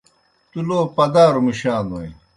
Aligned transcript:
تُو 0.51 0.59
لو 0.67 0.79
پَدَاروْ 0.95 1.41
مُشانوئے۔ 1.45 2.09